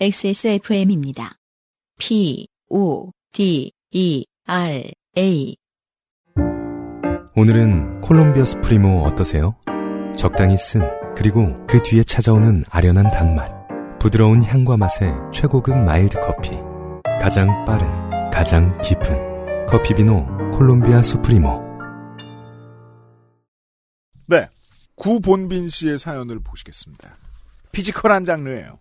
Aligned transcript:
XSFM입니다. 0.00 1.38
P, 1.98 2.46
O, 2.68 3.10
D, 3.32 3.72
E, 3.90 4.24
R, 4.46 4.92
A. 5.16 5.56
오늘은 7.34 8.00
콜롬비아 8.02 8.44
수프리모 8.44 9.02
어떠세요? 9.02 9.56
적당히 10.16 10.56
쓴, 10.56 10.82
그리고 11.16 11.48
그 11.66 11.82
뒤에 11.82 12.04
찾아오는 12.04 12.62
아련한 12.68 13.10
단맛. 13.10 13.50
부드러운 13.98 14.40
향과 14.40 14.76
맛의 14.76 15.12
최고급 15.34 15.76
마일드 15.76 16.20
커피. 16.20 16.50
가장 17.20 17.64
빠른, 17.64 18.30
가장 18.30 18.80
깊은. 18.80 19.66
커피 19.66 19.94
비노 19.94 20.24
콜롬비아 20.56 21.02
수프리모. 21.02 21.60
네. 24.26 24.48
구본빈 24.94 25.68
씨의 25.68 25.98
사연을 25.98 26.38
보시겠습니다. 26.38 27.16
피지컬한 27.72 28.24
장르예요. 28.24 28.78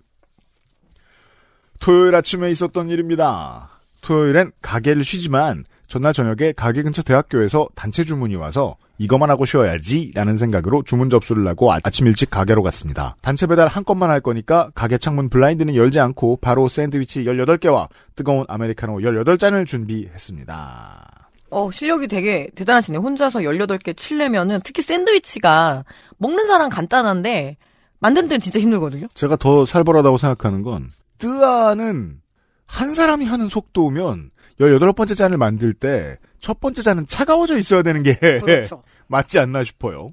토요일 1.79 2.15
아침에 2.15 2.49
있었던 2.51 2.89
일입니다. 2.89 3.69
토요일엔 4.01 4.51
가게를 4.61 5.03
쉬지만 5.03 5.65
전날 5.87 6.11
저녁에 6.13 6.51
가게 6.51 6.81
근처 6.83 7.01
대학교에서 7.01 7.67
단체 7.75 8.03
주문이 8.03 8.35
와서 8.35 8.75
이거만 8.97 9.29
하고 9.29 9.45
쉬어야지 9.45 10.11
라는 10.15 10.37
생각으로 10.37 10.83
주문 10.83 11.09
접수를 11.09 11.47
하고 11.47 11.71
아- 11.71 11.79
아침 11.83 12.07
일찍 12.07 12.29
가게로 12.29 12.63
갔습니다. 12.63 13.15
단체 13.21 13.45
배달 13.47 13.67
한 13.67 13.85
건만 13.85 14.09
할 14.09 14.19
거니까 14.19 14.69
가게 14.75 14.97
창문 14.97 15.29
블라인드는 15.29 15.75
열지 15.75 15.99
않고 15.99 16.37
바로 16.41 16.67
샌드위치 16.67 17.23
18개와 17.23 17.87
뜨거운 18.15 18.43
아메리카노 18.47 18.97
18잔을 18.97 19.65
준비했습니다. 19.65 21.29
어, 21.49 21.71
실력이 21.71 22.07
되게 22.07 22.49
대단하시네. 22.55 22.97
혼자서 22.97 23.39
18개 23.39 23.95
칠려면은 23.95 24.59
특히 24.65 24.81
샌드위치가 24.81 25.85
먹는 26.17 26.45
사람 26.47 26.69
간단한데 26.69 27.55
만드는 27.99 28.27
데는 28.27 28.39
진짜 28.41 28.59
힘들거든요. 28.59 29.07
제가 29.13 29.37
더 29.37 29.65
살벌하다고 29.65 30.17
생각하는 30.17 30.61
건 30.63 30.89
뜨아는 31.17 32.21
한 32.65 32.93
사람이 32.93 33.25
하는 33.25 33.47
속도면 33.47 34.31
18번째 34.59 35.15
잔을 35.15 35.37
만들 35.37 35.73
때 35.73 36.17
첫 36.39 36.59
번째 36.59 36.81
잔은 36.81 37.05
차가워져 37.07 37.57
있어야 37.57 37.81
되는 37.81 38.03
게 38.03 38.15
그렇죠. 38.15 38.83
맞지 39.07 39.39
않나 39.39 39.63
싶어요. 39.63 40.11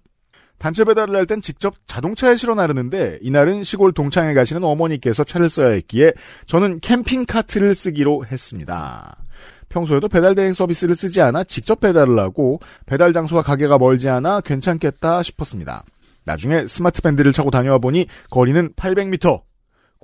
단체 0.58 0.84
배달을 0.84 1.14
할 1.14 1.27
땐 1.27 1.41
직접 1.42 1.75
자동차에 1.86 2.36
실어 2.36 2.55
나르는데 2.55 3.19
이날은 3.20 3.64
시골 3.64 3.92
동창에 3.92 4.34
가시는 4.34 4.64
어머니께서 4.64 5.25
차를 5.25 5.48
써야 5.48 5.70
했기에 5.70 6.12
저는 6.47 6.80
캠핑 6.80 7.27
카트를 7.27 7.75
쓰기로 7.75 8.25
했습니다. 8.30 9.16
평소에도 9.69 10.08
배달 10.08 10.34
대행 10.34 10.55
서비스를 10.55 10.94
쓰지 10.94 11.20
않아 11.20 11.44
직접 11.44 11.80
배달을 11.80 12.19
하고 12.19 12.60
배달 12.86 13.12
장소와 13.12 13.42
가게가 13.42 13.78
멀지 13.78 14.08
않아 14.08 14.41
괜찮겠다 14.42 15.22
싶었습니다. 15.22 15.84
나중에 16.25 16.66
스마트 16.66 17.02
밴드를 17.02 17.32
차고 17.32 17.50
다녀와 17.50 17.78
보니 17.78 18.06
거리는 18.30 18.72
800m, 18.75 19.42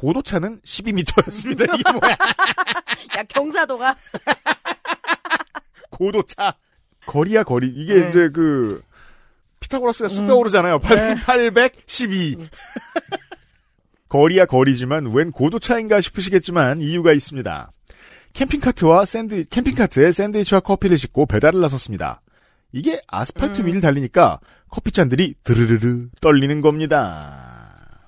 고도차는 0.01 0.63
12m였습니다. 0.63 1.79
이게 1.79 1.93
뭐야? 1.93 2.13
야, 3.19 3.23
경사도가 3.29 3.95
고도차. 5.91 6.55
거리야 7.05 7.43
거리. 7.43 7.69
이게 7.69 7.97
네. 7.97 8.09
이제 8.09 8.31
그 8.31 8.83
피타고라스가 9.61 10.09
쑥 10.09 10.21
음. 10.23 10.27
떠오르잖아요. 10.27 10.79
8, 10.79 10.97
네. 10.97 11.15
812. 11.23 12.49
거리야 14.09 14.47
거리지만 14.47 15.13
웬 15.13 15.31
고도차인가 15.33 16.01
싶으시겠지만 16.01 16.81
이유가 16.81 17.13
있습니다. 17.13 17.71
캠핑카트와 18.33 19.05
샌드 19.05 19.45
캠핑카트에 19.51 20.13
샌드위치와 20.13 20.61
커피를 20.61 20.97
싣고 20.97 21.27
배달을 21.27 21.61
나섰습니다. 21.61 22.23
이게 22.73 23.03
아스팔트 23.07 23.61
음. 23.61 23.67
위를 23.67 23.83
달리니까 23.83 24.41
커피잔들이 24.71 25.35
드르르르 25.45 26.09
떨리는 26.23 26.63
겁니다. 26.63 28.01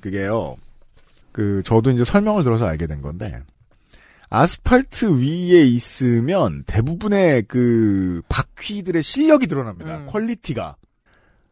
그게요. 0.00 0.58
그 1.34 1.64
저도 1.64 1.90
이제 1.90 2.04
설명을 2.04 2.44
들어서 2.44 2.64
알게 2.64 2.86
된 2.86 3.02
건데 3.02 3.42
아스팔트 4.30 5.20
위에 5.20 5.64
있으면 5.64 6.62
대부분의 6.64 7.42
그 7.48 8.22
바퀴들의 8.28 9.02
실력이 9.02 9.48
드러납니다. 9.48 9.96
음. 9.96 10.06
퀄리티가. 10.06 10.76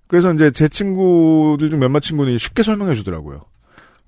그래서 0.06 0.32
이제 0.32 0.53
제 0.53 0.69
친구들 0.69 1.69
중 1.69 1.81
몇몇 1.81 1.98
친구는 1.98 2.38
쉽게 2.38 2.62
설명해 2.62 2.94
주더라고요. 2.94 3.43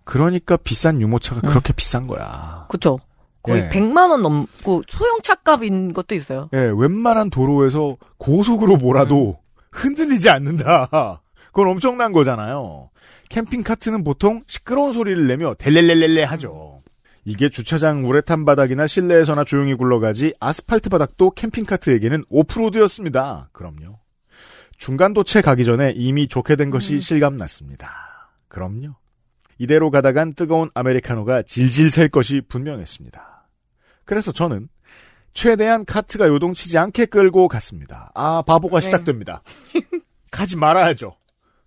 그러니까 0.04 0.56
비싼 0.56 1.00
유모차가 1.00 1.40
음. 1.42 1.48
그렇게 1.48 1.72
비싼 1.72 2.06
거야. 2.06 2.66
그쵸. 2.68 3.00
거의 3.42 3.64
예. 3.64 3.68
100만 3.68 4.10
원 4.10 4.22
넘고 4.22 4.84
소형차 4.88 5.34
값인 5.34 5.92
것도 5.92 6.14
있어요. 6.14 6.50
예, 6.54 6.70
웬만한 6.72 7.30
도로에서 7.30 7.96
고속으로 8.18 8.76
몰아도 8.76 9.38
흔들리지 9.72 10.30
않는다. 10.30 11.20
그건 11.52 11.68
엄청난 11.68 12.12
거잖아요. 12.12 12.90
캠핑 13.34 13.64
카트는 13.64 14.04
보통 14.04 14.44
시끄러운 14.46 14.92
소리를 14.92 15.26
내며 15.26 15.54
델렐렐렐레 15.54 16.22
하죠. 16.22 16.82
이게 17.24 17.48
주차장 17.48 18.08
우레탄 18.08 18.44
바닥이나 18.44 18.86
실내에서나 18.86 19.42
조용히 19.42 19.74
굴러가지 19.74 20.34
아스팔트 20.38 20.88
바닥도 20.88 21.32
캠핑 21.32 21.64
카트에게는 21.64 22.22
오프로드였습니다. 22.30 23.48
그럼요. 23.50 23.98
중간 24.78 25.14
도체 25.14 25.40
가기 25.40 25.64
전에 25.64 25.92
이미 25.96 26.28
좋게 26.28 26.54
된 26.54 26.70
것이 26.70 27.00
실감났습니다. 27.00 27.90
그럼요. 28.46 28.94
이대로 29.58 29.90
가다간 29.90 30.34
뜨거운 30.34 30.70
아메리카노가 30.72 31.42
질질 31.42 31.90
셀 31.90 32.08
것이 32.08 32.40
분명했습니다. 32.40 33.48
그래서 34.04 34.30
저는 34.30 34.68
최대한 35.32 35.84
카트가 35.84 36.28
요동치지 36.28 36.78
않게 36.78 37.06
끌고 37.06 37.48
갔습니다. 37.48 38.12
아, 38.14 38.44
바보가 38.46 38.78
네. 38.78 38.84
시작됩니다. 38.84 39.42
가지 40.30 40.56
말아야죠. 40.56 41.16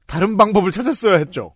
다른 0.08 0.38
방법을 0.38 0.72
찾았어야 0.72 1.18
했죠. 1.18 1.54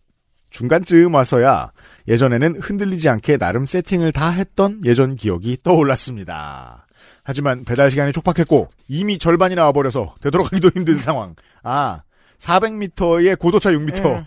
중간쯤 0.49 1.13
와서야 1.15 1.71
예전에는 2.07 2.59
흔들리지 2.59 3.07
않게 3.09 3.37
나름 3.37 3.65
세팅을 3.65 4.11
다 4.11 4.29
했던 4.29 4.81
예전 4.85 5.15
기억이 5.15 5.57
떠올랐습니다. 5.63 6.85
하지만 7.23 7.63
배달 7.63 7.89
시간이 7.89 8.11
촉박했고 8.11 8.69
이미 8.87 9.17
절반이 9.17 9.55
나와버려서 9.55 10.15
되돌아가기도 10.21 10.69
힘든 10.75 10.97
상황. 10.99 11.35
아, 11.63 12.01
400m에 12.39 13.39
고도차 13.39 13.71
6m. 13.71 14.05
음. 14.05 14.25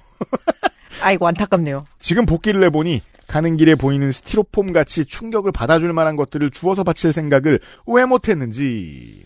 아이고, 1.02 1.26
안타깝네요. 1.26 1.84
지금 1.98 2.24
복귀를 2.24 2.62
해보니 2.64 3.02
가는 3.26 3.56
길에 3.56 3.74
보이는 3.74 4.12
스티로폼 4.12 4.72
같이 4.72 5.04
충격을 5.04 5.50
받아줄 5.50 5.92
만한 5.92 6.14
것들을 6.16 6.50
주워서 6.52 6.84
바칠 6.84 7.12
생각을 7.12 7.58
왜 7.86 8.04
못했는지. 8.04 9.24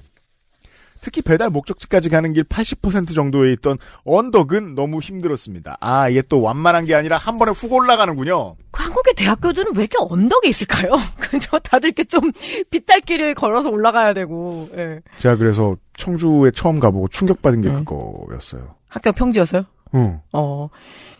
특히 1.01 1.23
배달 1.23 1.51
목적지까지 1.51 2.09
가는 2.09 2.33
길 2.33 2.45
80% 2.45 3.15
정도에 3.15 3.53
있던 3.55 3.79
언덕은 4.05 4.75
너무 4.75 5.01
힘들었습니다. 5.01 5.79
아, 5.81 6.09
이게 6.09 6.23
또 6.23 6.41
완만한 6.43 6.85
게 6.85 6.95
아니라 6.95 7.17
한 7.17 7.39
번에 7.39 7.53
훅 7.53 7.73
올라가는군요. 7.73 8.57
그 8.71 8.83
한국의 8.83 9.15
대학교들은 9.15 9.73
왜 9.77 9.81
이렇게 9.85 9.97
언덕에 9.99 10.49
있을까요? 10.49 10.93
그저 11.19 11.59
다들 11.59 11.89
이렇게 11.89 12.05
좀 12.05 12.33
빗달길을 12.71 13.35
걸어서 13.35 13.69
올라가야 13.71 14.15
되고, 14.15 14.69
예. 14.77 15.01
제가 15.17 15.37
그래서 15.37 15.77
청주에 15.97 16.51
처음 16.53 16.81
가보고 16.81 17.09
충격받은 17.09 17.61
게 17.61 17.69
음. 17.69 17.85
그거였어요. 17.85 18.75
학교 18.89 19.13
평지여서요? 19.13 19.65
응. 19.95 20.21
어, 20.33 20.69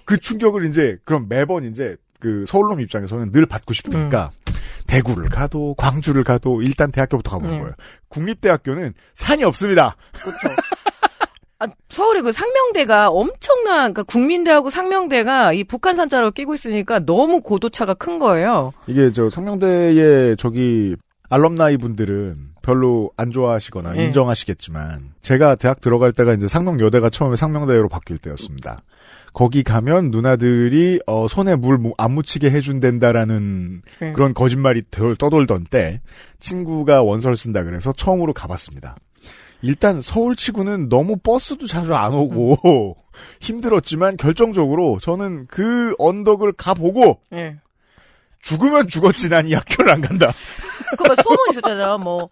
그 0.05 0.19
충격을 0.19 0.67
이제 0.67 0.99
그럼 1.05 1.27
매번 1.29 1.65
이제 1.65 1.97
그 2.21 2.45
서울놈 2.47 2.81
입장에서는 2.81 3.33
늘 3.33 3.47
받고 3.47 3.75
싶으니까 3.75 4.31
대구를 4.89 5.29
가도 5.29 5.75
광주를 5.77 6.25
가도 6.25 6.63
일단 6.63 6.91
대학교부터 6.91 7.31
가보는 7.31 7.55
음. 7.55 7.61
거예요. 7.61 7.75
국립대학교는 8.09 8.95
산이 9.15 9.45
없습니다. 9.45 9.95
그렇죠. 10.13 10.49
아, 11.61 11.67
서울의 11.91 12.23
그 12.23 12.33
상명대가 12.33 13.09
엄청난, 13.09 13.93
그러니까 13.93 14.05
국민대하고 14.05 14.71
상명대가 14.71 15.53
이 15.53 15.65
북한 15.65 15.97
산자로 15.97 16.31
끼고 16.31 16.55
있으니까 16.55 17.01
너무 17.01 17.41
고도차가 17.41 17.95
큰 17.95 18.19
거예요. 18.19 18.73
이게 18.87 19.13
저 19.13 19.29
상명대의 19.29 20.37
저기 20.37 20.97
알럼나이 21.31 21.77
분들은 21.77 22.49
별로 22.63 23.11
안 23.17 23.31
좋아하시거나 23.31 23.93
네. 23.95 24.05
인정하시겠지만 24.05 25.15
제가 25.21 25.57
대학 25.57 25.81
들어갈 25.81 26.13
때가 26.13 26.33
이제 26.35 26.49
상명여대가 26.49 27.11
처음에 27.11 27.37
상명대로 27.37 27.89
바뀔 27.89 28.19
때였습니다. 28.19 28.83
거기 29.39 29.63
가면 29.63 30.11
누나들이 30.11 30.99
어, 31.07 31.29
손에 31.29 31.55
물 31.55 31.79
안 31.97 32.11
묻히게 32.11 32.51
해준댄다라는 32.51 33.83
네. 34.01 34.13
그런 34.13 34.35
거짓말이 34.35 34.83
덜 34.91 35.15
떠돌던 35.15 35.67
때 35.71 36.01
친구가 36.41 37.05
원서를 37.05 37.37
쓴다 37.37 37.63
그래서 37.63 37.93
처음으로 37.93 38.33
가봤습니다. 38.33 38.97
일단 39.63 40.01
서울치고는 40.01 40.89
너무 40.89 41.17
버스도 41.19 41.69
자주 41.69 41.95
안 41.95 42.15
오고 42.15 42.97
힘들었지만 43.41 44.17
결정적으로 44.17 44.99
저는 45.01 45.47
그 45.47 45.95
언덕을 46.01 46.55
가보고 46.55 47.21
예. 47.33 47.59
죽으면 48.43 48.89
죽었지 48.89 49.29
난 49.29 49.47
이 49.47 49.55
학교를 49.55 49.93
안 49.93 50.01
간다. 50.01 50.33
그막 50.99 51.17
소문 51.23 51.39
있었잖아요. 51.51 51.99
뭐, 51.99 52.29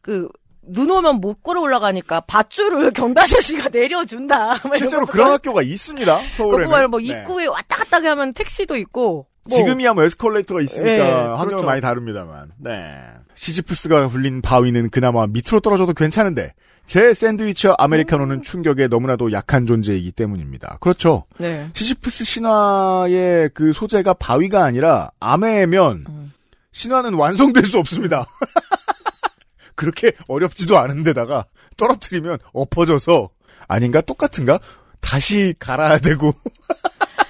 그, 0.00 0.30
눈 0.68 0.90
오면 0.90 1.16
못 1.16 1.42
걸어 1.42 1.60
올라가니까 1.60 2.20
밧줄을 2.20 2.90
경다저씨가 2.94 3.68
내려준다. 3.70 4.56
실제로 4.76 5.06
거. 5.06 5.12
그런 5.12 5.32
학교가 5.32 5.62
있습니다. 5.62 6.20
서울에는. 6.36 6.90
뭐 6.90 7.00
네. 7.00 7.06
입구에 7.06 7.46
왔다 7.46 7.76
갔다 7.76 7.96
하면 8.10 8.32
택시도 8.32 8.76
있고. 8.76 9.26
뭐. 9.48 9.56
지금이야 9.56 9.94
뭐 9.94 10.04
에스컬레이터가 10.04 10.60
있으니까 10.60 10.92
네, 10.92 11.10
환경은 11.10 11.46
그렇죠. 11.48 11.66
많이 11.66 11.80
다릅니다만. 11.80 12.52
네. 12.58 12.94
시지프스가 13.34 14.06
hul린 14.06 14.42
바위는 14.42 14.90
그나마 14.90 15.26
밑으로 15.26 15.60
떨어져도 15.60 15.94
괜찮은데 15.94 16.52
제 16.86 17.14
샌드위치와 17.14 17.76
아메리카노는 17.78 18.42
충격에 18.42 18.88
너무나도 18.88 19.32
약한 19.32 19.66
존재이기 19.66 20.12
때문입니다. 20.12 20.78
그렇죠. 20.80 21.24
네. 21.38 21.68
시지프스 21.72 22.24
신화의 22.24 23.50
그 23.54 23.72
소재가 23.72 24.14
바위가 24.14 24.64
아니라 24.64 25.10
아메면 25.20 26.04
음. 26.08 26.32
신화는 26.72 27.14
완성될 27.14 27.66
수 27.66 27.78
없습니다. 27.78 28.26
그렇게 29.78 30.10
어렵지도 30.26 30.76
않은데다가 30.76 31.46
떨어뜨리면 31.76 32.38
엎어져서 32.52 33.30
아닌가? 33.68 34.00
똑같은가? 34.00 34.58
다시 35.00 35.54
갈아야 35.58 35.98
되고. 35.98 36.32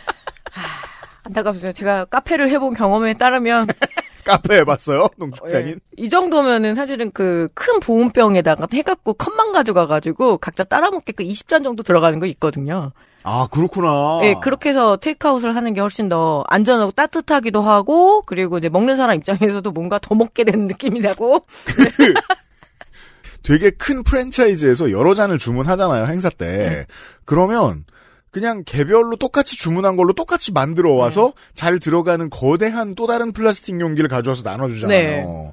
안타깝습니다. 1.25 1.73
제가 1.73 2.07
카페를 2.07 2.49
해본 2.49 2.73
경험에 2.73 3.13
따르면 3.13 3.67
카페 4.29 4.59
해봤어요 4.59 5.03
예, 5.03 5.09
농축산인? 5.19 5.81
이 5.97 6.09
정도면은 6.09 6.75
사실은 6.75 7.11
그 7.11 7.49
큰 7.55 7.81
보온병에다가 7.81 8.67
해갖고 8.73 9.15
컵만 9.15 9.53
가져가가지고 9.53 10.39
각자 10.39 10.65
따라먹게끔 10.65 11.25
20잔 11.25 11.65
정도 11.65 11.83
들어가는 11.83 12.19
거 12.19 12.27
있거든요. 12.27 12.93
아 13.25 13.49
그렇구나. 13.51 14.21
예, 14.23 14.35
그렇게 14.41 14.69
해서 14.71 14.97
테이크아웃을 14.97 15.57
하는 15.57 15.75
게 15.75 15.81
훨씬 15.81 16.09
더 16.09 16.45
안전하고 16.49 16.93
따뜻하기도 16.93 17.61
하고 17.63 18.23
그리고 18.23 18.59
이제 18.59 18.69
먹는 18.69 18.97
사람 18.97 19.17
입장에서도 19.17 19.71
뭔가 19.73 19.99
더 19.99 20.15
먹게 20.15 20.45
되는 20.45 20.67
느낌이 20.69 21.01
나고. 21.01 21.45
되게 23.43 23.71
큰 23.71 24.03
프랜차이즈에서 24.03 24.91
여러 24.91 25.15
잔을 25.15 25.39
주문하잖아요 25.39 26.07
행사 26.07 26.29
때. 26.29 26.47
네. 26.47 26.87
그러면 27.25 27.85
그냥 28.31 28.63
개별로 28.65 29.17
똑같이 29.17 29.57
주문한 29.57 29.97
걸로 29.97 30.13
똑같이 30.13 30.53
만들어 30.53 30.93
와서 30.93 31.33
네. 31.35 31.43
잘 31.55 31.79
들어가는 31.79 32.29
거대한 32.31 32.95
또 32.95 33.07
다른 33.07 33.33
플라스틱 33.33 33.81
용기를 33.81 34.09
가져와서 34.09 34.43
나눠주잖아요. 34.43 34.97
네. 34.97 35.53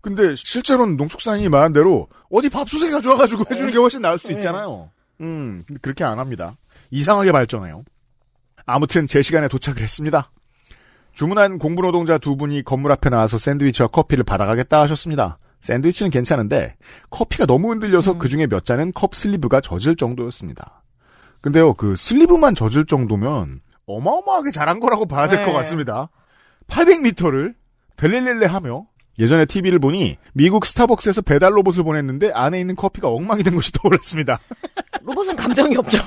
근데 0.00 0.36
실제로는 0.36 0.96
농축산인이 0.96 1.48
말한 1.48 1.72
대로 1.72 2.06
어디 2.30 2.48
밥솥에 2.48 2.90
가져와가지고 2.90 3.44
해주는 3.50 3.72
게 3.72 3.78
훨씬 3.78 4.02
나을 4.02 4.18
수도 4.18 4.28
네. 4.28 4.34
있잖아요. 4.34 4.90
음, 5.20 5.64
근데 5.66 5.80
그렇게 5.82 6.04
안 6.04 6.18
합니다. 6.18 6.56
이상하게 6.90 7.32
발전해요. 7.32 7.82
아무튼 8.66 9.06
제 9.06 9.22
시간에 9.22 9.48
도착을 9.48 9.80
했습니다. 9.80 10.30
주문한 11.12 11.58
공부 11.58 11.82
노동자 11.82 12.18
두 12.18 12.36
분이 12.36 12.62
건물 12.62 12.92
앞에 12.92 13.10
나와서 13.10 13.38
샌드위치와 13.38 13.88
커피를 13.88 14.22
받아가겠다 14.22 14.80
하셨습니다. 14.82 15.38
샌드위치는 15.60 16.10
괜찮은데 16.10 16.76
커피가 17.10 17.46
너무 17.46 17.70
흔들려서 17.70 18.12
음. 18.12 18.18
그 18.18 18.28
중에 18.28 18.46
몇 18.46 18.64
잔은 18.64 18.92
컵 18.92 19.14
슬리브가 19.16 19.60
젖을 19.60 19.96
정도였습니다. 19.96 20.82
근데요, 21.40 21.74
그 21.74 21.96
슬리브만 21.96 22.54
젖을 22.54 22.86
정도면 22.86 23.60
어마어마하게 23.86 24.50
잘한 24.50 24.80
거라고 24.80 25.06
봐야 25.06 25.28
될것 25.28 25.46
네. 25.46 25.52
같습니다. 25.52 26.08
800m를 26.68 27.54
델렐렐레 27.96 28.46
하며 28.46 28.86
예전에 29.18 29.46
TV를 29.46 29.78
보니 29.78 30.16
미국 30.34 30.66
스타벅스에서 30.66 31.22
배달 31.22 31.56
로봇을 31.56 31.84
보냈는데 31.84 32.32
안에 32.32 32.60
있는 32.60 32.76
커피가 32.76 33.08
엉망이 33.08 33.42
된 33.42 33.54
것이 33.54 33.72
떠올랐습니다. 33.80 34.38
로봇은 35.02 35.36
감정이 35.36 35.76
없죠. 35.76 35.98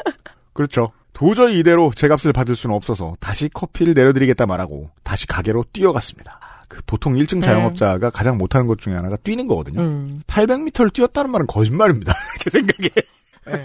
그렇죠. 0.52 0.92
도저히 1.12 1.58
이대로 1.58 1.92
제 1.94 2.08
값을 2.08 2.32
받을 2.32 2.56
수는 2.56 2.74
없어서 2.74 3.16
다시 3.20 3.48
커피를 3.48 3.94
내려드리겠다 3.94 4.46
말하고 4.46 4.90
다시 5.02 5.26
가게로 5.26 5.64
뛰어갔습니다. 5.72 6.40
그 6.68 6.80
보통 6.86 7.14
1층 7.14 7.42
자영업자가 7.42 8.10
가장 8.10 8.38
못하는 8.38 8.66
것 8.66 8.78
중에 8.78 8.94
하나가 8.94 9.16
뛰는 9.16 9.46
거거든요. 9.46 9.80
음. 9.80 10.22
800m를 10.26 10.92
뛰었다는 10.92 11.30
말은 11.30 11.46
거짓말입니다. 11.46 12.14
제 12.40 12.50
생각에. 12.50 12.88
네. 13.46 13.64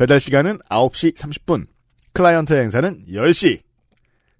배달 0.00 0.18
시간은 0.18 0.60
9시 0.70 1.14
30분. 1.14 1.66
클라이언트 2.14 2.54
행사는 2.54 3.04
10시. 3.06 3.60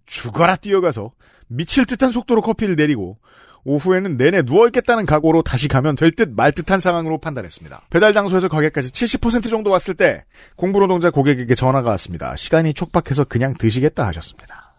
죽어라 0.06 0.56
뛰어가서 0.56 1.12
미칠 1.48 1.84
듯한 1.84 2.12
속도로 2.12 2.40
커피를 2.40 2.76
내리고 2.76 3.18
오후에는 3.64 4.16
내내 4.16 4.40
누워있겠다는 4.40 5.04
각오로 5.04 5.42
다시 5.42 5.68
가면 5.68 5.96
될 5.96 6.12
듯 6.12 6.30
말 6.34 6.52
듯한 6.52 6.80
상황으로 6.80 7.18
판단했습니다. 7.18 7.88
배달 7.90 8.14
장소에서 8.14 8.48
가게까지 8.48 8.90
70% 8.90 9.50
정도 9.50 9.68
왔을 9.68 9.92
때 9.92 10.24
공부노동자 10.56 11.10
고객에게 11.10 11.54
전화가 11.54 11.90
왔습니다. 11.90 12.36
시간이 12.36 12.72
촉박해서 12.72 13.24
그냥 13.24 13.52
드시겠다 13.52 14.06
하셨습니다. 14.06 14.72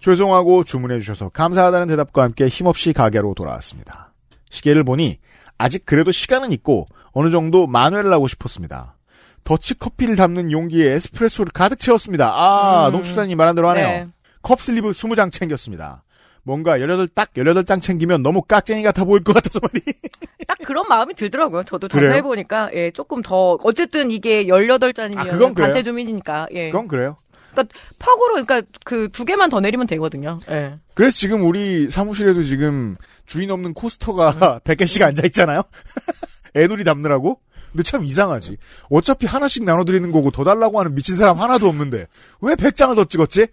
죄송하고 0.00 0.64
주문해 0.64 0.98
주셔서 0.98 1.28
감사하다는 1.28 1.86
대답과 1.86 2.24
함께 2.24 2.48
힘없이 2.48 2.92
가게로 2.92 3.34
돌아왔습니다. 3.34 4.12
시계를 4.50 4.82
보니 4.82 5.20
아직 5.58 5.86
그래도 5.86 6.10
시간은 6.10 6.50
있고 6.50 6.86
어느 7.12 7.30
정도 7.30 7.68
만회를 7.68 8.12
하고 8.12 8.26
싶었습니다. 8.26 8.96
더치 9.44 9.74
커피를 9.74 10.16
담는 10.16 10.52
용기에 10.52 10.92
에스프레소를 10.92 11.52
가득 11.52 11.78
채웠습니다. 11.80 12.32
아, 12.34 12.88
음. 12.88 12.92
농축사님이 12.92 13.34
말한 13.34 13.54
대로 13.56 13.68
하네요. 13.70 13.86
네. 13.86 14.08
컵 14.42 14.60
슬리브 14.60 14.90
20장 14.90 15.30
챙겼습니다. 15.32 16.02
뭔가 16.44 16.80
18, 16.80 17.08
딱 17.14 17.32
18장 17.34 17.80
챙기면 17.80 18.22
너무 18.22 18.42
깍쟁이 18.42 18.82
같아 18.82 19.04
보일 19.04 19.22
것 19.22 19.32
같아서 19.32 19.60
말이. 19.62 19.80
딱 20.48 20.58
그런 20.64 20.84
마음이 20.88 21.14
들더라고요. 21.14 21.62
저도? 21.64 21.86
장사해보니까, 21.86 22.70
예, 22.74 22.90
조금 22.90 23.22
더, 23.22 23.58
어쨌든 23.62 24.10
이게 24.10 24.46
18잔이면 24.46 25.18
아, 25.18 25.22
그건 25.24 25.54
그래요? 25.54 25.68
단체 25.68 25.82
주민이니까, 25.84 26.48
예. 26.52 26.70
그건 26.72 26.88
그래요. 26.88 27.16
그러니까 27.52 27.74
퍽으로, 27.98 28.44
그러니까 28.44 28.62
그 28.84 29.08
두 29.12 29.24
개만 29.24 29.50
더 29.50 29.60
내리면 29.60 29.86
되거든요. 29.86 30.40
예. 30.50 30.78
그래서 30.94 31.16
지금 31.16 31.44
우리 31.46 31.88
사무실에도 31.90 32.42
지금 32.42 32.96
주인 33.26 33.50
없는 33.50 33.74
코스터가 33.74 34.60
100개씩 34.64 35.02
앉아 35.02 35.24
있잖아요? 35.26 35.62
애놀이 36.56 36.82
담느라고? 36.82 37.38
근데 37.72 37.82
참 37.82 38.04
이상하지. 38.04 38.58
어차피 38.90 39.26
하나씩 39.26 39.64
나눠드리는 39.64 40.12
거고 40.12 40.30
더 40.30 40.44
달라고 40.44 40.78
하는 40.78 40.94
미친 40.94 41.16
사람 41.16 41.40
하나도 41.40 41.66
없는데 41.66 42.06
왜 42.42 42.54
100장을 42.54 42.94
더 42.94 43.04
찍었지? 43.04 43.46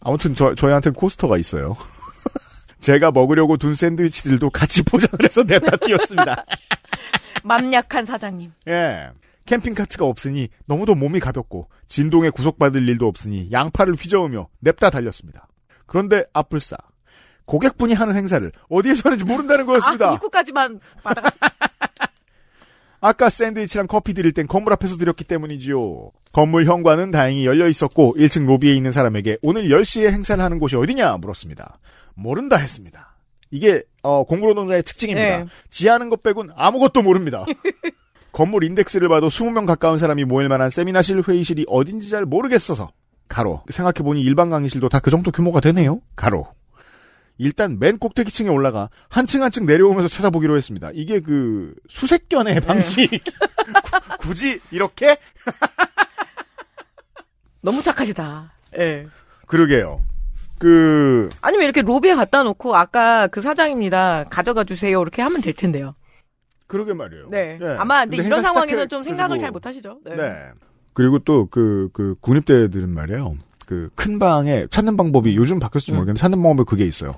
아무튼 0.00 0.34
저, 0.34 0.54
저희한테는 0.54 0.94
코스터가 0.94 1.36
있어요. 1.36 1.76
제가 2.80 3.10
먹으려고 3.10 3.56
둔 3.56 3.74
샌드위치들도 3.74 4.50
같이 4.50 4.82
포장을 4.84 5.18
해서 5.22 5.42
냅다 5.42 5.76
띄웠습니다. 5.76 6.44
맘 7.42 7.72
약한 7.72 8.04
사장님. 8.04 8.52
예. 8.68 9.10
캠핑카트가 9.46 10.04
없으니 10.04 10.48
너무도 10.66 10.94
몸이 10.94 11.20
가볍고 11.20 11.68
진동에 11.88 12.30
구속받을 12.30 12.88
일도 12.88 13.06
없으니 13.06 13.48
양팔을 13.52 13.94
휘저으며 13.94 14.48
냅다 14.60 14.90
달렸습니다. 14.90 15.46
그런데 15.86 16.24
앞불싸 16.32 16.76
고객분이 17.46 17.94
하는 17.94 18.16
행사를 18.16 18.50
어디에서 18.68 19.02
하는지 19.04 19.24
모른다는 19.24 19.66
거였습니다. 19.66 20.10
아, 20.10 20.14
입구까지만 20.14 20.80
받아가. 21.02 21.30
아까 23.06 23.30
샌드위치랑 23.30 23.86
커피 23.86 24.14
드릴 24.14 24.32
땐 24.32 24.48
건물 24.48 24.72
앞에서 24.72 24.96
드렸기 24.96 25.22
때문이지요. 25.22 26.10
건물 26.32 26.64
현관은 26.64 27.12
다행히 27.12 27.46
열려 27.46 27.68
있었고 27.68 28.16
1층 28.18 28.46
로비에 28.46 28.74
있는 28.74 28.90
사람에게 28.90 29.38
오늘 29.42 29.68
10시에 29.68 30.10
행사를 30.10 30.42
하는 30.42 30.58
곳이 30.58 30.74
어디냐 30.74 31.16
물었습니다. 31.18 31.78
모른다 32.14 32.56
했습니다. 32.56 33.14
이게 33.52 33.84
어, 34.02 34.24
공부노동자의 34.24 34.82
특징입니다. 34.82 35.38
네. 35.38 35.46
지하는 35.70 36.10
것 36.10 36.24
빼곤 36.24 36.50
아무것도 36.56 37.02
모릅니다. 37.02 37.46
건물 38.32 38.64
인덱스를 38.64 39.08
봐도 39.08 39.28
20명 39.28 39.66
가까운 39.66 39.98
사람이 39.98 40.24
모일 40.24 40.48
만한 40.48 40.68
세미나실 40.68 41.22
회의실이 41.28 41.66
어딘지 41.68 42.10
잘 42.10 42.26
모르겠어서 42.26 42.90
가로 43.28 43.62
생각해보니 43.70 44.20
일반 44.20 44.50
강의실도 44.50 44.88
다 44.88 44.98
그 44.98 45.12
정도 45.12 45.30
규모가 45.30 45.60
되네요. 45.60 46.00
가로 46.16 46.48
일단 47.38 47.78
맨 47.78 47.98
꼭대기층에 47.98 48.48
올라가 48.48 48.88
한 49.08 49.26
층 49.26 49.42
한 49.42 49.50
층 49.50 49.66
내려오면서 49.66 50.08
찾아보기로 50.08 50.56
했습니다. 50.56 50.90
이게 50.94 51.20
그 51.20 51.74
수색견의 51.88 52.60
방식. 52.62 53.10
구- 54.20 54.28
굳이 54.28 54.60
이렇게? 54.70 55.16
너무 57.62 57.82
착하시다. 57.82 58.52
예. 58.78 59.06
그러게요. 59.46 60.00
그 60.58 61.28
아니면 61.42 61.64
이렇게 61.64 61.82
로비에 61.82 62.14
갖다 62.14 62.42
놓고 62.42 62.76
아까 62.76 63.26
그 63.26 63.42
사장입니다. 63.42 64.24
가져가 64.30 64.64
주세요. 64.64 65.00
이렇게 65.02 65.20
하면 65.22 65.40
될 65.42 65.52
텐데요. 65.52 65.94
그러게 66.66 66.94
말이에요. 66.94 67.28
네. 67.30 67.58
예. 67.60 67.66
아마 67.78 68.00
근데, 68.00 68.16
근데 68.16 68.26
이런 68.28 68.42
상황에서는 68.42 68.88
좀 68.88 69.02
생각을 69.02 69.38
잘 69.38 69.50
못하시죠. 69.50 69.98
네. 70.04 70.14
네. 70.16 70.50
그리고 70.94 71.18
또 71.20 71.46
그그 71.46 72.16
군입대들은 72.20 72.88
말이에요. 72.92 73.36
그 73.66 73.90
큰 73.94 74.18
방에 74.18 74.66
찾는 74.70 74.96
방법이 74.96 75.36
요즘 75.36 75.58
바뀌었을지 75.58 75.92
음. 75.92 75.96
모르겠는데 75.96 76.20
찾는 76.20 76.42
방법이 76.42 76.66
그게 76.68 76.86
있어요. 76.86 77.16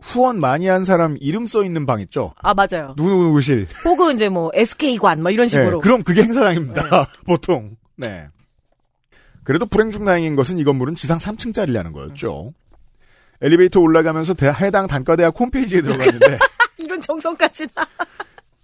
후원 0.00 0.38
많이 0.40 0.66
한 0.68 0.84
사람 0.84 1.16
이름 1.20 1.46
써 1.46 1.64
있는 1.64 1.86
방 1.86 2.00
있죠. 2.02 2.34
아 2.42 2.52
맞아요. 2.54 2.94
누구누구실. 2.96 3.66
혹은 3.84 4.14
이제 4.16 4.28
뭐 4.28 4.50
SK관 4.54 5.22
뭐 5.22 5.30
이런 5.30 5.46
네, 5.46 5.48
식으로. 5.48 5.80
그럼 5.80 6.02
그게 6.02 6.22
행사장입니다. 6.22 7.08
보통. 7.26 7.76
네. 7.96 8.26
그래도 9.44 9.66
불행 9.66 9.90
중 9.90 10.04
다행인 10.04 10.36
것은 10.36 10.58
이 10.58 10.64
건물은 10.64 10.94
지상 10.94 11.18
3층짜리라는 11.18 11.92
거였죠. 11.92 12.52
엘리베이터 13.40 13.80
올라가면서 13.80 14.34
대- 14.34 14.48
해당 14.52 14.86
단과대학 14.86 15.34
홈페이지에 15.38 15.80
들어갔는데 15.80 16.38
이런 16.78 17.00
정성까지 17.00 17.66
나. 17.74 17.86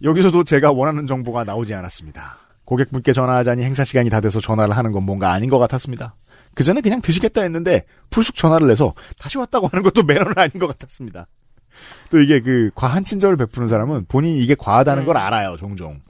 여기서도 0.03 0.45
제가 0.45 0.73
원하는 0.73 1.07
정보가 1.07 1.45
나오지 1.45 1.73
않았습니다. 1.75 2.37
고객분께 2.65 3.13
전화하자니 3.13 3.63
행사 3.63 3.85
시간이 3.85 4.11
다 4.11 4.21
돼서 4.21 4.41
전화를 4.41 4.77
하는 4.77 4.93
건 4.93 5.05
뭔가 5.05 5.33
아닌 5.33 5.49
것 5.49 5.59
같았습니다. 5.59 6.15
그 6.55 6.65
전에 6.65 6.81
그냥 6.81 7.01
드시겠다 7.01 7.43
했는데 7.43 7.85
풀쑥 8.11 8.37
전화를 8.37 8.67
내서 8.69 8.95
다시 9.19 9.39
왔다고 9.39 9.69
하는 9.69 9.83
것도 9.83 10.03
매너는 10.03 10.35
아닌 10.37 10.59
것 10.59 10.67
같았습니다. 10.67 11.27
또 12.11 12.21
이게 12.21 12.41
그 12.41 12.71
과한 12.75 13.05
친절을 13.05 13.37
베푸는 13.37 13.69
사람은 13.69 14.07
본인이 14.07 14.39
이게 14.41 14.55
과하다는 14.55 15.05
걸 15.05 15.17
알아요, 15.17 15.57
종종. 15.57 16.01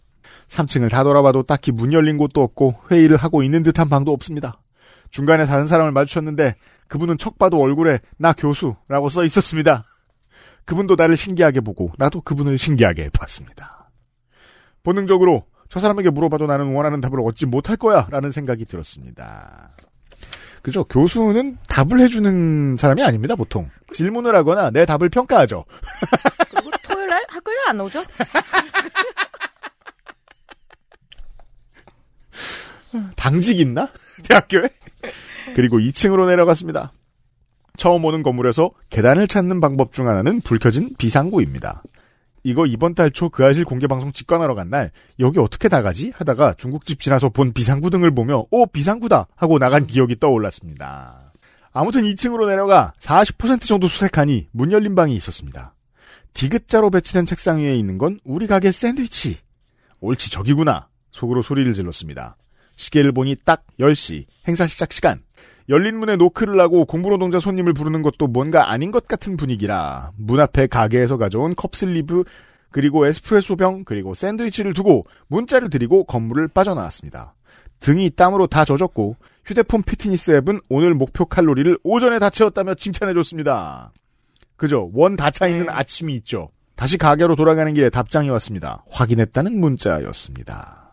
3층을 0.48 0.90
다 0.90 1.02
돌아봐도 1.02 1.42
딱히 1.42 1.72
문 1.72 1.92
열린 1.92 2.16
곳도 2.16 2.42
없고 2.42 2.76
회의를 2.90 3.16
하고 3.16 3.42
있는 3.42 3.62
듯한 3.62 3.88
방도 3.88 4.12
없습니다. 4.12 4.60
중간에 5.10 5.46
다른 5.46 5.66
사람을 5.66 5.92
마주쳤는데 5.92 6.56
그분은 6.88 7.18
척 7.18 7.38
봐도 7.38 7.60
얼굴에 7.60 8.00
나 8.18 8.32
교수라고 8.32 9.08
써 9.08 9.24
있었습니다. 9.24 9.84
그분도 10.64 10.96
나를 10.96 11.16
신기하게 11.16 11.60
보고 11.60 11.92
나도 11.98 12.20
그분을 12.20 12.58
신기하게 12.58 13.10
봤습니다. 13.10 13.90
본능적으로 14.82 15.44
저 15.68 15.80
사람에게 15.80 16.10
물어봐도 16.10 16.46
나는 16.46 16.74
원하는 16.74 17.00
답을 17.00 17.20
얻지 17.20 17.46
못할 17.46 17.76
거야 17.76 18.06
라는 18.10 18.30
생각이 18.30 18.64
들었습니다. 18.64 19.70
그죠? 20.64 20.83
교수는 20.85 21.59
답을 21.68 22.00
해주는 22.00 22.76
사람이 22.76 23.02
아닙니다, 23.02 23.37
보통. 23.37 23.68
질문을 23.90 24.35
하거나 24.35 24.71
내 24.71 24.87
답을 24.87 25.11
평가하죠. 25.11 25.66
그리고 26.50 26.71
토요일 26.83 27.09
날 27.09 27.23
학교에 27.28 27.54
안 27.68 27.83
오죠? 27.83 28.02
당직 33.14 33.61
있나? 33.61 33.90
대학교에? 34.26 34.71
그리고 35.54 35.78
2층으로 35.78 36.26
내려갔습니다. 36.28 36.92
처음 37.76 38.06
오는 38.06 38.23
건물에서 38.23 38.71
계단을 38.88 39.28
찾는 39.28 39.61
방법 39.61 39.92
중 39.92 40.09
하나는 40.09 40.40
불 40.40 40.59
켜진 40.59 40.94
비상구입니다. 40.97 41.83
이거 42.44 42.66
이번 42.66 42.94
달 42.94 43.10
초 43.10 43.28
그 43.30 43.44
아실 43.44 43.64
공개 43.64 43.86
방송 43.86 44.12
직관하러 44.12 44.54
간 44.54 44.68
날 44.70 44.90
여기 45.18 45.38
어떻게 45.38 45.68
나가지? 45.68 46.12
하다가 46.14 46.54
중국집 46.54 47.00
지나서 47.00 47.30
본 47.30 47.52
비상구 47.52 47.90
등을 47.90 48.14
보며 48.14 48.46
오 48.50 48.66
비상구다 48.66 49.26
하고 49.34 49.58
나간 49.58 49.86
기억이 49.86 50.18
떠올랐습니다. 50.20 51.32
아무튼 51.72 52.02
2층으로 52.02 52.46
내려가 52.46 52.92
40% 53.00 53.62
정도 53.62 53.88
수색하니 53.88 54.48
문 54.52 54.72
열린 54.72 54.94
방이 54.94 55.14
있었습니다. 55.16 55.74
디귿자로 56.34 56.90
배치된 56.90 57.26
책상 57.26 57.58
위에 57.58 57.76
있는 57.76 57.98
건 57.98 58.20
우리 58.24 58.46
가게 58.46 58.72
샌드위치. 58.72 59.38
옳지 60.00 60.30
저기구나. 60.30 60.88
속으로 61.12 61.42
소리를 61.42 61.72
질렀습니다. 61.74 62.36
시계를 62.76 63.12
보니 63.12 63.36
딱 63.44 63.64
10시 63.80 64.26
행사 64.48 64.66
시작 64.66 64.92
시간. 64.92 65.22
열린 65.68 65.99
문에 65.99 66.16
노크를 66.16 66.61
하고 66.61 66.85
공부노동자 66.85 67.40
손님을 67.40 67.73
부르는 67.73 68.02
것도 68.02 68.26
뭔가 68.26 68.71
아닌 68.71 68.90
것 68.90 69.09
같은 69.09 69.37
분위기라 69.37 70.12
문 70.16 70.40
앞에 70.40 70.66
가게에서 70.66 71.16
가져온 71.16 71.54
컵슬리브 71.54 72.25
그리고 72.71 73.06
에스프레소병 73.06 73.85
그리고 73.85 74.14
샌드위치를 74.14 74.75
두고 74.75 75.06
문자를 75.28 75.71
드리고 75.71 76.04
건물을 76.04 76.49
빠져나왔습니다. 76.49 77.35
등이 77.80 78.11
땀으로 78.11 78.47
다 78.47 78.64
젖었고 78.64 79.16
휴대폰 79.44 79.83
피트니스 79.83 80.33
앱은 80.33 80.61
오늘 80.68 80.94
목표 80.94 81.25
칼로리를 81.26 81.78
오전에 81.85 82.18
다 82.18 82.30
채웠다며 82.30 82.75
칭찬해줬습니다. 82.75 83.92
그죠? 84.56 84.90
원 84.94 85.16
다 85.16 85.30
차 85.30 85.47
있는 85.47 85.66
네. 85.66 85.73
아침이 85.73 86.14
있죠. 86.16 86.50
다시 86.76 86.99
가게로 86.99 87.37
돌아가는 87.37 87.73
길에 87.75 87.90
답장이 87.90 88.28
왔습니다. 88.30 88.85
확인했다는 88.90 89.59
문자였습니다. 89.61 90.84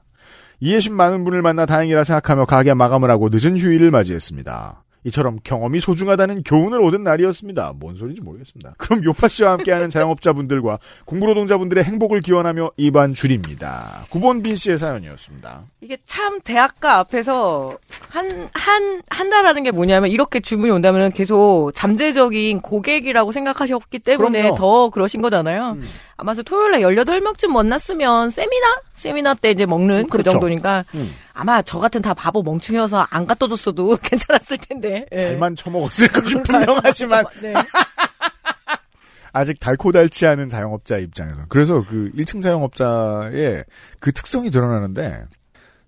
이해심 0.61 0.93
많은 0.93 1.25
분을 1.25 1.41
만나 1.41 1.65
다행이라 1.65 2.03
생각하며 2.03 2.45
가게 2.45 2.73
마감을 2.73 3.09
하고 3.09 3.29
늦은 3.31 3.57
휴일을 3.57 3.91
맞이했습니다. 3.91 4.83
이처럼 5.03 5.39
경험이 5.43 5.79
소중하다는 5.79 6.43
교훈을 6.43 6.83
얻은 6.83 7.03
날이었습니다. 7.03 7.73
뭔 7.77 7.95
소리인지 7.95 8.21
모르겠습니다. 8.21 8.75
그럼 8.77 9.03
요파 9.03 9.27
씨와 9.27 9.53
함께하는 9.53 9.89
자영업자분들과 9.91 10.79
공부노동자분들의 11.05 11.83
행복을 11.83 12.21
기원하며 12.21 12.71
이반 12.77 13.13
줄입니다. 13.13 14.05
구본빈 14.09 14.55
씨의 14.55 14.77
사연이었습니다. 14.77 15.63
이게 15.81 15.97
참 16.05 16.39
대학가 16.41 16.99
앞에서 16.99 17.77
한, 18.09 18.49
한, 18.53 19.01
한다라는 19.09 19.63
게 19.63 19.71
뭐냐면 19.71 20.11
이렇게 20.11 20.39
주문이 20.39 20.71
온다면 20.71 21.09
계속 21.09 21.71
잠재적인 21.73 22.61
고객이라고 22.61 23.31
생각하셨기 23.31 23.99
때문에 23.99 24.41
그럼요. 24.41 24.55
더 24.55 24.89
그러신 24.89 25.21
거잖아요. 25.21 25.77
음. 25.77 25.83
아마 26.17 26.35
저 26.35 26.43
토요일 26.43 26.71
날 26.71 26.81
18명쯤 26.81 27.47
만났으면 27.47 28.29
세미나? 28.29 28.81
세미나 28.93 29.33
때 29.33 29.49
이제 29.49 29.65
먹는 29.65 30.03
그 30.03 30.09
그렇죠. 30.11 30.31
정도니까 30.31 30.85
음. 30.93 31.15
아마 31.33 31.61
저 31.61 31.79
같은 31.79 32.01
다 32.01 32.13
바보 32.13 32.43
멍충이어서 32.43 33.07
안 33.09 33.25
갖다 33.25 33.47
줬어도 33.47 33.97
괜찮았을 34.01 34.57
텐데. 34.57 35.05
예. 35.13 35.21
잘만 35.21 35.55
처먹었을 35.55 36.07
것이. 36.07 36.41
분명하지만 36.43 37.25
네. 37.41 37.53
아직 39.33 39.59
달코달치 39.59 40.27
않은 40.27 40.49
자영업자 40.49 40.97
입장에서. 40.97 41.45
그래서 41.47 41.85
그 41.87 42.11
1층 42.15 42.43
자영업자의 42.43 43.63
그 43.99 44.11
특성이 44.11 44.51
드러나는데 44.51 45.23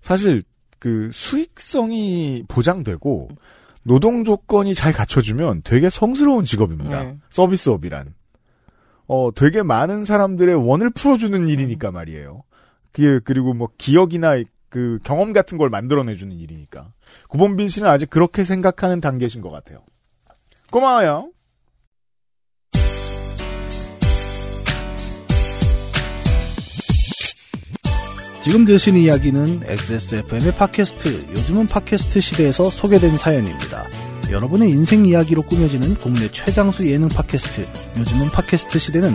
사실 0.00 0.42
그 0.78 1.10
수익성이 1.12 2.44
보장되고 2.48 3.28
노동 3.82 4.24
조건이 4.24 4.74
잘 4.74 4.92
갖춰주면 4.92 5.60
되게 5.62 5.90
성스러운 5.90 6.44
직업입니다. 6.44 7.04
네. 7.04 7.16
서비스업이란. 7.30 8.14
어, 9.06 9.30
되게 9.34 9.62
많은 9.62 10.04
사람들의 10.04 10.54
원을 10.66 10.90
풀어주는 10.90 11.46
일이니까 11.46 11.90
말이에요. 11.90 12.42
그, 12.92 13.20
그리고 13.24 13.52
뭐 13.52 13.68
기억이나 13.76 14.42
그 14.74 14.98
경험 15.04 15.32
같은 15.32 15.56
걸 15.56 15.70
만들어내주는 15.70 16.36
일이니까. 16.36 16.92
구본빈 17.28 17.68
씨는 17.68 17.88
아직 17.88 18.10
그렇게 18.10 18.42
생각하는 18.42 19.00
단계신 19.00 19.40
것 19.40 19.48
같아요. 19.48 19.84
고마워요. 20.72 21.30
지금 28.42 28.64
들으신 28.64 28.96
이야기는 28.96 29.60
XSFM의 29.62 30.56
팟캐스트, 30.56 31.08
요즘은 31.30 31.68
팟캐스트 31.68 32.20
시대에서 32.20 32.68
소개된 32.68 33.16
사연입니다. 33.16 33.84
여러분의 34.32 34.70
인생 34.70 35.06
이야기로 35.06 35.42
꾸며지는 35.42 35.94
국내 35.94 36.28
최장수 36.32 36.90
예능 36.90 37.06
팟캐스트, 37.06 37.64
요즘은 37.96 38.26
팟캐스트 38.32 38.80
시대는 38.80 39.14